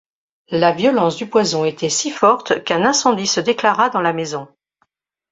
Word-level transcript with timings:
La 0.49 0.71
violence 0.71 1.15
du 1.17 1.27
poison 1.29 1.63
était 1.63 1.87
si 1.91 2.09
forte 2.09 2.63
qu'un 2.63 2.85
incendie 2.85 3.27
se 3.27 3.39
déclara 3.39 3.91
dans 3.91 4.01
la 4.01 4.13
maison. 4.13 4.47